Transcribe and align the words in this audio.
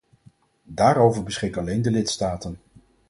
Daarover 0.63 1.23
beschikken 1.23 1.61
alleen 1.61 1.81
de 1.81 1.91
lidstaten. 1.91 2.59